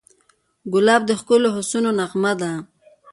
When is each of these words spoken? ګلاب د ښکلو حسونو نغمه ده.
ګلاب 0.73 1.01
د 1.07 1.11
ښکلو 1.19 1.49
حسونو 1.55 1.89
نغمه 1.99 2.33
ده. 2.41 2.51